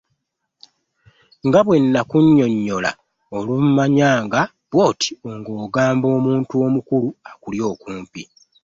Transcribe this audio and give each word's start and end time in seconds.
Nga 1.47 1.59
bwe 1.65 1.75
nnakunnyonnyola 1.83 2.91
olumanyanga 3.37 4.41
bwoti 4.71 5.11
ng'ogamba 5.37 6.07
omuntu 6.17 6.53
omukulu 6.65 7.09
alikuba 7.27 7.63
okumpi. 7.73 8.23